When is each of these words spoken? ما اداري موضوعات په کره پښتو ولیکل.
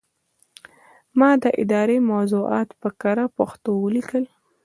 ما 1.19 1.29
اداري 1.63 1.97
موضوعات 2.11 2.69
په 2.81 2.89
کره 3.01 3.25
پښتو 3.37 3.71
ولیکل. 3.83 4.23